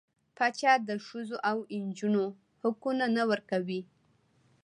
پاچا 0.35 0.73
د 0.89 0.91
ښځو 1.07 1.37
او 1.49 1.57
نجونـو 1.87 2.25
حقونه 2.61 3.05
نه 3.15 3.23
ورکوي. 3.31 3.81